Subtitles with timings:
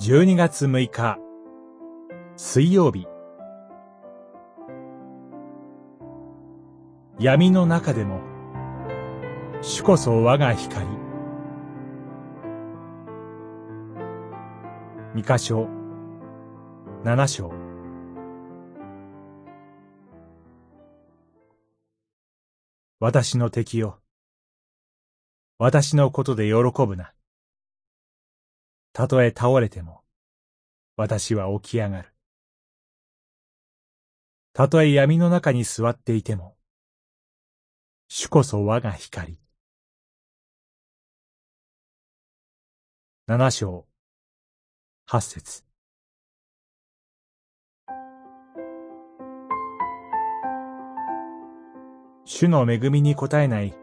[0.00, 1.18] 12月6日。
[2.36, 3.08] 水曜日。
[7.18, 8.20] 闇の中でも
[9.60, 10.86] 主こそ我が光。
[15.16, 15.66] 三箇所。
[17.02, 17.52] 七章。
[23.00, 23.98] 私の敵よ。
[25.58, 27.14] 私のことで喜ぶな。
[28.92, 30.02] たとえ倒れても、
[30.96, 32.12] 私は起き上がる。
[34.52, 36.56] たとえ闇の中に座っていても、
[38.08, 39.38] 主こそ我が光。
[43.26, 43.86] 七章、
[45.06, 45.64] 八節。
[52.24, 53.74] 主の恵みに応えない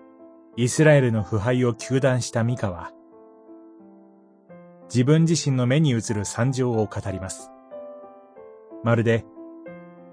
[0.55, 2.91] イスラエルの腐敗を求断したミカは、
[4.87, 7.51] 自分自身の目に映る惨状を語ります。
[8.83, 9.25] まるで、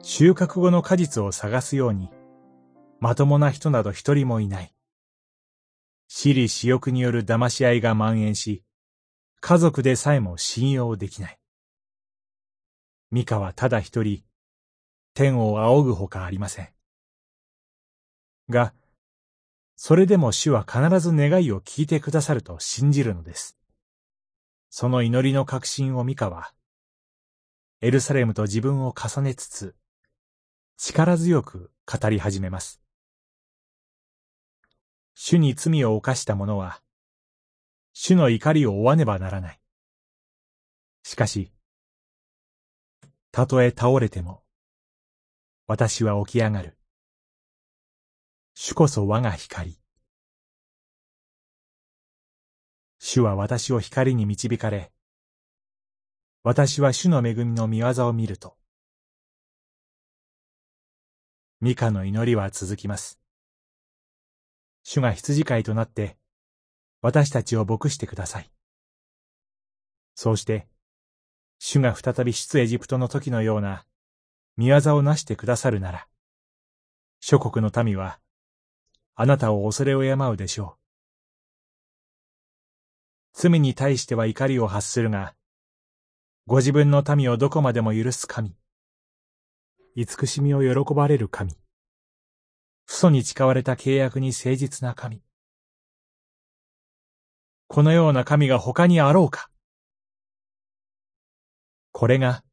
[0.03, 2.11] 収穫後の果実を探すように、
[3.01, 4.75] まともな人など一人もいない。
[6.09, 8.62] 私利私欲による騙し合いが蔓延し、
[9.41, 11.39] 家族でさえも信用できない。
[13.11, 14.23] ミカはただ一人、
[15.14, 16.69] 天を仰ぐほかありません。
[18.48, 18.73] が、
[19.77, 23.59] それでも主は必ず願いを聞いてくださると信じるのです。
[24.75, 26.55] その祈りの確信をミカは、
[27.83, 29.77] エルサレムと自分を重ねつつ、
[30.79, 32.81] 力強く語り始めます。
[35.14, 36.81] 主に罪を犯した者は、
[37.92, 39.61] 主の怒りを追わねばならない。
[41.03, 41.53] しかし、
[43.31, 44.42] たとえ倒れても、
[45.67, 46.79] 私は起き上がる。
[48.55, 49.81] 主こそ我が光。
[53.14, 54.90] 主は私を光に導かれ、
[56.45, 58.56] 私は主の恵みの見業を見ると。
[61.61, 63.20] ミカの祈りは続きます。
[64.83, 66.17] 主が羊飼いとなって、
[67.02, 68.51] 私たちを牧してください。
[70.14, 70.67] そうして、
[71.58, 73.84] 主が再び出エジプトの時のような
[74.56, 76.08] 見業をなしてくださるなら、
[77.20, 78.20] 諸国の民は、
[79.17, 80.82] あなたを恐れを敬うでしょう。
[83.33, 85.35] 罪に対しては怒りを発するが、
[86.47, 88.55] ご自分の民をどこまでも許す神。
[89.95, 91.53] 慈しみを喜ばれる神。
[92.87, 95.23] 父祖に誓われた契約に誠実な神。
[97.69, 99.51] このような神が他にあろうか
[101.93, 102.45] これが、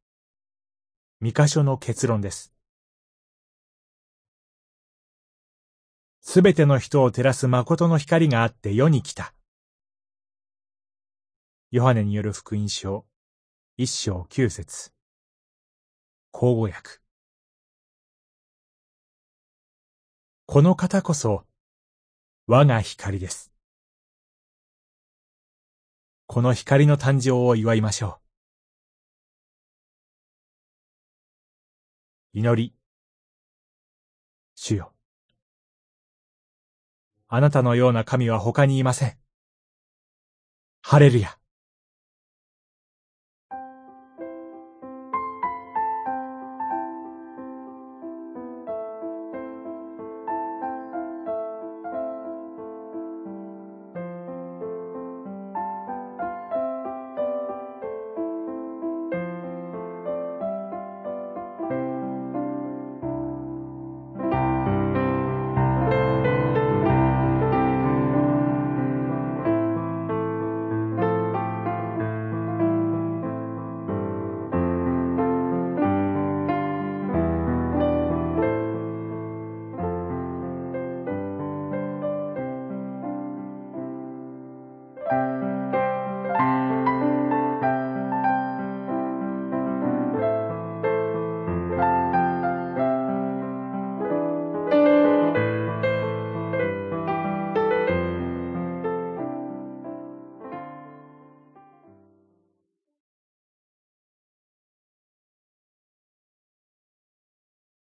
[1.20, 2.54] 三箇所の結論です。
[6.20, 9.34] すべての人を照らす誠の光があって世に来た。
[11.72, 13.06] ヨハネによる福音書、
[13.76, 14.90] 一章九節。
[16.32, 16.98] 口語訳。
[20.46, 21.44] この方こそ、
[22.48, 23.52] 我が光です。
[26.26, 28.18] この光の誕生を祝いましょ
[32.34, 32.38] う。
[32.40, 32.74] 祈り。
[34.56, 34.92] 主よ。
[37.28, 39.16] あなたのような神は他にいません。
[40.82, 41.39] ハレルヤ。